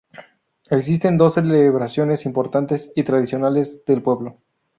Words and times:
Existen 0.71 1.19
dos 1.19 1.35
celebraciones 1.35 2.25
importantes 2.25 2.91
y 2.95 3.03
tradicionales, 3.03 3.85
del 3.85 4.01
pueblo. 4.01 4.39